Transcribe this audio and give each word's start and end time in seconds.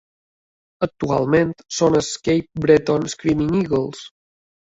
Actualment, 0.87 1.51
són 1.79 1.97
els 2.01 2.09
Cape 2.29 2.63
Breton 2.63 3.05
Screaming 3.15 3.53
Eagles. 3.61 4.01